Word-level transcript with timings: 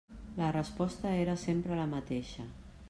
La 0.35 0.49
resposta 0.55 1.11
era 1.25 1.37
sempre 1.43 1.79
la 1.83 1.87
mateixa. 1.95 2.47